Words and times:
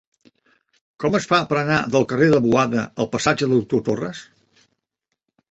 Com 1.03 1.17
es 1.19 1.27
fa 1.31 1.37
per 1.51 1.59
anar 1.61 1.77
del 1.97 2.07
carrer 2.13 2.31
de 2.33 2.41
Boada 2.47 2.87
al 3.05 3.11
passatge 3.13 3.45
del 3.45 3.55
Doctor 3.61 3.85
Torres? 3.93 4.25